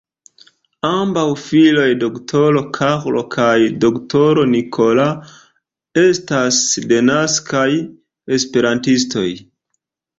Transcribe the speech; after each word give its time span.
Ambaŭ 0.91 1.25
filoj, 1.41 1.85
d-ro 2.03 2.63
Carlo 2.79 3.23
kaj 3.37 3.53
d-ro 3.85 4.49
Nicola 4.57 5.07
estas 6.09 6.65
denaskaj 6.95 7.71
esperantistoj. 8.41 9.29